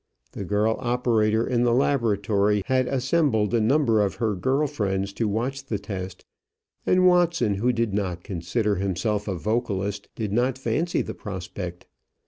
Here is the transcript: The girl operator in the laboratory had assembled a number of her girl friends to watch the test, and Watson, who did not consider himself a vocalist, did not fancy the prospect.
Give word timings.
The 0.31 0.43
girl 0.45 0.77
operator 0.79 1.45
in 1.45 1.61
the 1.61 1.75
laboratory 1.75 2.63
had 2.65 2.87
assembled 2.87 3.53
a 3.53 3.61
number 3.61 4.01
of 4.01 4.15
her 4.15 4.33
girl 4.35 4.65
friends 4.65 5.13
to 5.13 5.27
watch 5.27 5.63
the 5.65 5.77
test, 5.77 6.25
and 6.87 7.05
Watson, 7.05 7.53
who 7.53 7.71
did 7.71 7.93
not 7.93 8.23
consider 8.23 8.77
himself 8.77 9.27
a 9.27 9.35
vocalist, 9.35 10.09
did 10.15 10.33
not 10.33 10.57
fancy 10.57 11.03
the 11.03 11.13
prospect. 11.13 11.85